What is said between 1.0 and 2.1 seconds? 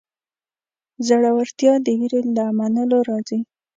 زړورتیا د